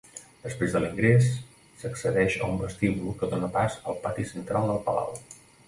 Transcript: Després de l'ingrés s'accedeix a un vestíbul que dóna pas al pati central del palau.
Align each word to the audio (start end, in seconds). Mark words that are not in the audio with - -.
Després 0.45 0.71
de 0.77 0.79
l'ingrés 0.85 1.27
s'accedeix 1.83 2.39
a 2.39 2.49
un 2.55 2.59
vestíbul 2.63 3.15
que 3.21 3.31
dóna 3.35 3.53
pas 3.59 3.79
al 3.93 4.03
pati 4.09 4.29
central 4.33 4.69
del 4.73 4.85
palau. 4.91 5.17